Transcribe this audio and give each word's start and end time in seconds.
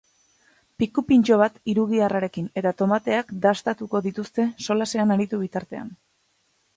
Piku 0.83 1.01
pintxo 1.09 1.35
bat 1.41 1.59
hirugiharrarekin 1.73 2.47
eta 2.61 2.71
tomateak 2.79 3.29
dastatuko 3.43 4.01
dituzte 4.07 4.47
solasean 4.69 5.17
aritu 5.17 5.41
bitartean. 5.43 5.93